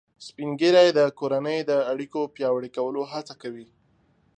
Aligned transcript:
سپین 0.25 0.49
ږیری 0.59 0.89
د 0.97 0.99
کورنۍ 1.19 1.59
د 1.69 1.71
اړیکو 1.91 2.21
پیاوړي 2.35 2.69
کولو 2.77 3.01
هڅه 3.11 3.33
کوي 3.41 3.67